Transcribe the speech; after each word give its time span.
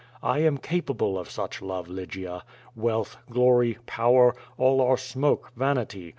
I 0.23 0.39
am 0.39 0.57
capable 0.57 1.15
of 1.19 1.29
such 1.29 1.61
love, 1.61 1.87
Lygia. 1.87 2.43
Wealth, 2.75 3.17
glory, 3.29 3.77
power— 3.85 4.35
all 4.57 4.81
are 4.81 4.97
smoke, 4.97 5.51
vanity. 5.55 6.09